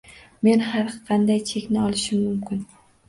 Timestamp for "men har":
0.47-0.89